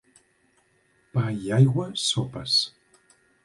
Pa 1.17 1.25
i 1.43 1.53
aigua, 1.59 1.87
sopes. 2.07 2.59